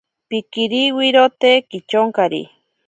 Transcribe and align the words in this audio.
Pikiriwirote 0.29 1.51
kityonkari. 1.69 2.41